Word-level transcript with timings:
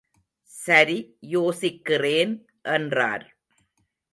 சரி 0.51 0.95
யோசிக்கிறேன் 1.27 2.33
என்றார். 2.71 3.27